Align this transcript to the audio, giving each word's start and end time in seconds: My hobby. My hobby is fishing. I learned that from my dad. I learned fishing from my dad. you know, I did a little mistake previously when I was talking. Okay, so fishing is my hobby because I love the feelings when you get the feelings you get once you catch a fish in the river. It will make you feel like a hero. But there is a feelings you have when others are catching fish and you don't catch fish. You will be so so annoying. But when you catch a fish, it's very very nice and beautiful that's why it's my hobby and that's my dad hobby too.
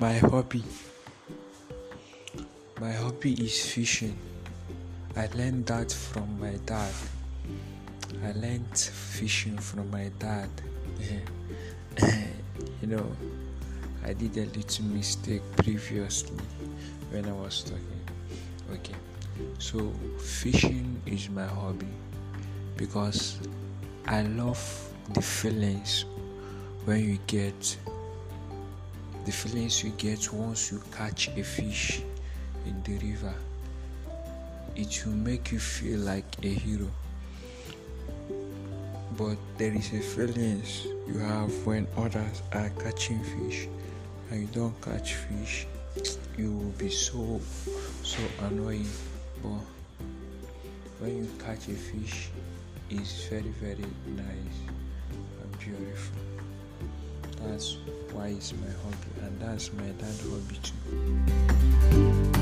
My 0.00 0.18
hobby. 0.18 0.64
My 2.80 2.90
hobby 2.90 3.32
is 3.34 3.64
fishing. 3.72 4.18
I 5.16 5.28
learned 5.36 5.66
that 5.66 5.92
from 5.92 6.40
my 6.40 6.56
dad. 6.66 6.92
I 8.24 8.32
learned 8.32 8.76
fishing 8.76 9.56
from 9.56 9.88
my 9.92 10.10
dad. 10.18 10.50
you 12.82 12.88
know, 12.88 13.06
I 14.04 14.14
did 14.14 14.36
a 14.36 14.46
little 14.46 14.84
mistake 14.86 15.42
previously 15.58 16.38
when 17.12 17.26
I 17.26 17.32
was 17.32 17.62
talking. 17.62 18.04
Okay, 18.72 18.96
so 19.58 19.92
fishing 20.18 21.00
is 21.06 21.30
my 21.30 21.46
hobby 21.46 21.86
because 22.76 23.38
I 24.08 24.22
love 24.22 24.90
the 25.12 25.22
feelings 25.22 26.04
when 26.84 27.08
you 27.08 27.18
get 27.28 27.76
the 29.24 29.32
feelings 29.32 29.82
you 29.82 29.90
get 29.96 30.30
once 30.32 30.70
you 30.70 30.82
catch 30.92 31.28
a 31.28 31.42
fish 31.42 32.02
in 32.66 32.82
the 32.82 32.98
river. 32.98 33.34
It 34.76 35.02
will 35.06 35.14
make 35.14 35.50
you 35.50 35.58
feel 35.58 36.00
like 36.00 36.26
a 36.42 36.48
hero. 36.48 36.90
But 39.16 39.38
there 39.56 39.72
is 39.72 39.92
a 39.94 40.00
feelings 40.00 40.84
you 41.06 41.18
have 41.20 41.50
when 41.64 41.86
others 41.96 42.42
are 42.52 42.68
catching 42.70 43.22
fish 43.24 43.66
and 44.30 44.42
you 44.42 44.48
don't 44.52 44.78
catch 44.82 45.14
fish. 45.14 45.66
You 46.36 46.52
will 46.52 46.74
be 46.76 46.90
so 46.90 47.40
so 48.02 48.20
annoying. 48.42 48.88
But 49.42 49.64
when 50.98 51.16
you 51.18 51.30
catch 51.38 51.68
a 51.68 51.76
fish, 51.76 52.28
it's 52.90 53.24
very 53.28 53.54
very 53.62 53.88
nice 54.06 54.58
and 55.40 55.58
beautiful 55.58 56.33
that's 57.48 57.78
why 58.12 58.28
it's 58.28 58.52
my 58.52 58.70
hobby 58.82 59.26
and 59.26 59.40
that's 59.40 59.72
my 59.72 59.88
dad 59.98 60.16
hobby 60.30 60.58
too. 60.62 62.33